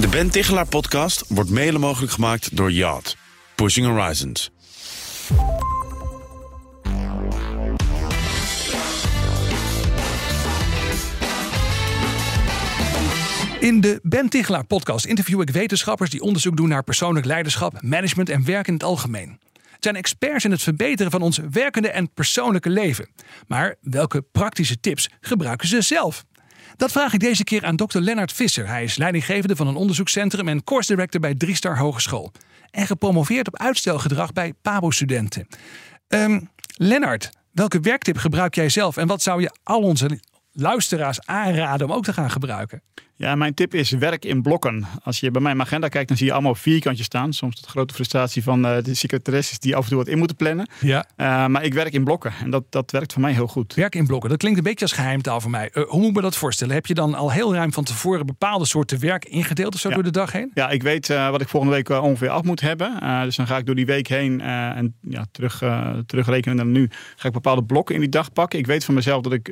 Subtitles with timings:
[0.00, 3.16] De Ben Tichelaar podcast wordt mede mogelijk gemaakt door Yacht.
[3.54, 4.50] Pushing Horizons.
[13.60, 18.28] In de Ben Tichelaar podcast interview ik wetenschappers die onderzoek doen naar persoonlijk leiderschap, management
[18.28, 19.38] en werk in het algemeen.
[19.52, 23.08] Het zijn experts in het verbeteren van ons werkende en persoonlijke leven.
[23.46, 26.24] Maar welke praktische tips gebruiken ze zelf?
[26.76, 27.98] Dat vraag ik deze keer aan Dr.
[27.98, 28.68] Lennart Visser.
[28.68, 32.32] Hij is leidinggevende van een onderzoekscentrum en course director bij Driestar Hogeschool.
[32.70, 35.46] En gepromoveerd op uitstelgedrag bij PABO-studenten.
[36.08, 40.20] Um, Lennart, welke werktip gebruik jij zelf en wat zou je al onze
[40.52, 42.82] luisteraars aanraden om ook te gaan gebruiken?
[43.20, 44.86] Ja, mijn tip is werk in blokken.
[45.02, 47.32] Als je bij mijn agenda kijkt, dan zie je allemaal vierkantjes staan.
[47.32, 50.36] Soms tot grote frustratie van uh, de secretaresses die af en toe wat in moeten
[50.36, 50.68] plannen.
[50.80, 51.06] Ja.
[51.16, 53.74] Uh, maar ik werk in blokken en dat, dat werkt voor mij heel goed.
[53.74, 55.70] Werk in blokken, dat klinkt een beetje als geheimtaal voor mij.
[55.74, 56.74] Uh, hoe moet ik me dat voorstellen?
[56.74, 59.94] Heb je dan al heel ruim van tevoren bepaalde soorten werk ingedeeld of zo ja.
[59.94, 60.50] door de dag heen?
[60.54, 63.00] Ja, ik weet wat ik volgende week ongeveer af moet hebben.
[63.24, 65.62] dus dan ga ik door die week heen en ja, terug,
[66.06, 66.88] terugrekenen naar nu.
[67.16, 68.58] Ga ik bepaalde blokken in die dag pakken.
[68.58, 69.50] Ik weet van mezelf dat ik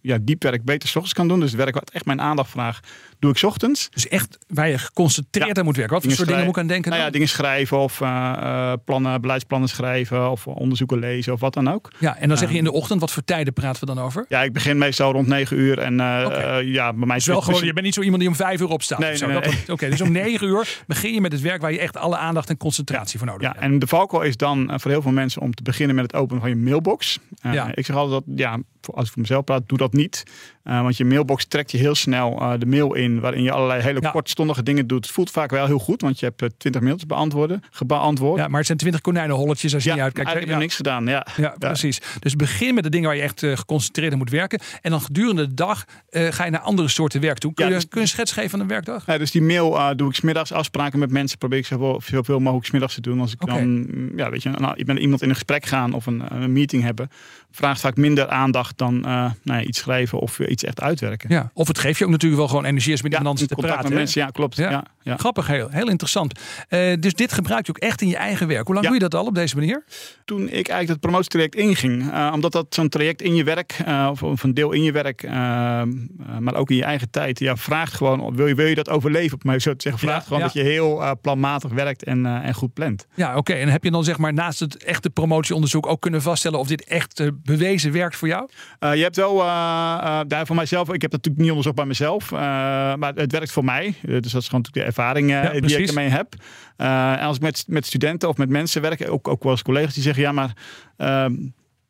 [0.00, 1.40] ja, diep werk beter s ochtends kan doen.
[1.40, 3.88] Dus het werk wat echt mijn aandacht vraagt, doe ik ochtends.
[3.90, 5.54] Dus echt waar je geconcentreerd Ja.
[5.54, 5.94] aan moet werken.
[5.94, 6.90] Wat voor soort dingen moet ik aan denken?
[6.90, 8.08] Nou ja, dingen schrijven of uh,
[8.42, 11.90] uh, plannen, beleidsplannen schrijven of onderzoeken lezen of wat dan ook.
[11.98, 14.24] ja, en dan zeg je in de ochtend, wat voor tijden praten we dan over?
[14.28, 16.56] Ja, ik begin meestal rond 9 uur en uh, Oké.
[16.56, 18.68] ja, bij mij Dus wel gewoon, je bent niet zo iemand die om vijf uur
[18.68, 18.98] opstaat.
[18.98, 19.54] Nee, nee, nee.
[19.68, 22.48] Oké, dus om negen uur begin je met het werk waar je echt alle aandacht
[22.48, 23.60] en concentratie voor nodig Ja, hebt.
[23.62, 26.40] en de valkuil is dan voor heel veel mensen om te beginnen met het openen
[26.40, 27.18] van je mailbox.
[27.42, 27.70] Ja.
[27.74, 28.58] Ik zeg altijd dat, ja,
[28.92, 30.22] als ik voor mezelf praat, doe dat niet.
[30.64, 33.82] Uh, want je mailbox trekt je heel snel uh, de mail in, waarin je allerlei
[33.82, 34.10] hele Ja.
[34.10, 35.04] kortstondige dingen doet.
[35.04, 38.38] Het voelt vaak wel heel goed, want je hebt uh, 20 mailtjes beantwoorden, gebeantwoord.
[38.40, 40.28] Ja, maar het zijn twintig konijnenholletjes als je Ja, niet uitkijkt.
[40.30, 40.84] eigenlijk heb ik Ja.
[40.98, 41.26] niks gedaan.
[41.36, 41.50] Ja.
[41.58, 42.00] Ja, precies.
[42.18, 44.60] Dus begin met de dingen waar je echt eh, geconcentreerd aan moet werken.
[44.82, 47.54] En dan gedurende de dag eh, ga je naar andere soorten werk toe.
[47.54, 49.06] Kun, je, dus- kun je een schets geven van een werkdag?
[49.06, 51.38] Ja, dus die mail doe ik smiddags afspraken met mensen.
[51.38, 53.20] Probeer ik zoveel, mogelijk smiddags te doen.
[53.20, 55.92] Als ik dan, mm, ja, weet je, nou, ik ben iemand in een gesprek gaan
[55.92, 57.10] of een, een meeting hebben,
[57.50, 61.30] vraagt vaak minder aandacht dan uh, nou ja, iets schrijven of iets echt uitwerken.
[61.32, 61.50] Ja.
[61.54, 63.46] Of het geeft je ook natuurlijk wel gewoon energie als je met Ja, iemand te
[63.46, 63.88] contact praten.
[63.88, 64.56] met mensen, ja, klopt.
[64.56, 64.70] Ja.
[64.70, 64.84] Ja.
[65.02, 66.40] Ja, Grappig, heel, heel interessant.
[66.68, 68.64] Eh, dus dit gebruik je ook echt in je eigen werk.
[68.66, 68.92] Hoe lang Ja.
[68.92, 69.84] doe je dat al op deze manier?
[70.24, 74.08] Toen ik eigenlijk het promotietraject inging, uh, omdat dat zo'n traject in je werk, uh,
[74.10, 75.30] of, of een deel in je werk, uh,
[76.40, 79.34] maar ook in je eigen tijd, ja, vraagt gewoon, wil je, wil je dat overleven?
[79.36, 80.44] Op mij zo te zeggen, vraagt Ja, gewoon ja.
[80.44, 83.06] dat je heel uh, planmatig werkt en, uh, en goed plant.
[83.14, 83.52] Ja, oké.
[83.52, 86.84] En heb je dan zeg maar naast het echte promotieonderzoek ook kunnen vaststellen of dit
[86.84, 88.48] echt eh, bewezen werkt voor jou?
[88.80, 91.76] Uh, je hebt wel, uh, uh, daar voor mijzelf, ik heb dat natuurlijk niet onderzocht
[91.76, 93.94] bij mezelf, maar het werkt voor mij.
[94.02, 95.78] Dus dat is gewoon natuurlijk de ervaring Ja, die precies.
[95.78, 96.34] ik ermee heb.
[96.76, 99.94] En als ik met, met studenten of met mensen werk, ook, ook wel eens collega's
[99.94, 100.52] die zeggen, ja maar...
[100.96, 101.34] ehm,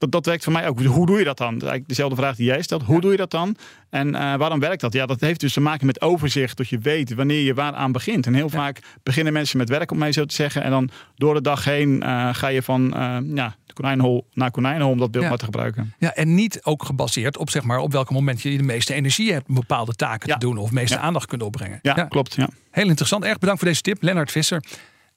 [0.00, 0.82] dat, dat werkt voor mij ook.
[0.82, 1.50] Hoe doe je dat dan?
[1.50, 2.82] Eigenlijk dezelfde vraag die jij stelt.
[2.82, 3.56] Hoe doe je dat dan?
[3.90, 4.92] En uh, waarom werkt dat?
[4.92, 6.56] Ja, dat heeft dus te maken met overzicht.
[6.56, 8.26] Dat je weet wanneer je waaraan begint.
[8.26, 10.62] En heel vaak beginnen mensen met werk, om mij zo te zeggen.
[10.62, 14.90] En dan door de dag heen uh, ga je van uh, ja, konijnenhol naar konijnenhol,
[14.92, 15.28] om dat beeld Ja.
[15.28, 15.94] maar te gebruiken.
[15.98, 19.32] Ja, en niet ook gebaseerd op zeg maar op welk moment je de meeste energie
[19.32, 20.34] hebt om bepaalde taken Ja.
[20.34, 21.00] te doen of meeste Ja.
[21.02, 21.78] aandacht kunt opbrengen.
[21.82, 22.34] Ja, klopt.
[22.34, 22.48] Ja.
[22.70, 23.24] Heel interessant.
[23.24, 24.62] Erg bedankt voor deze tip, Lennart Visser.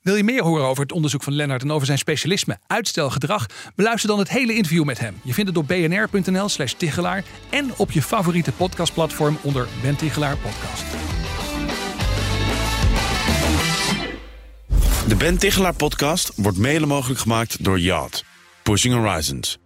[0.02, 3.46] Wil je meer horen over het onderzoek van Lennart en over zijn specialisme uitstelgedrag?
[3.76, 5.16] Beluister dan het hele interview met hem.
[5.24, 10.38] Je vindt het op bnr.nl slash Tichelaar en op je favoriete podcastplatform onder Ben Tichelaar
[10.38, 10.84] Podcast.
[15.08, 18.24] De Ben Tichelaar podcast wordt mede mogelijk gemaakt door Yacht.
[18.66, 19.58] Pushing Horizons.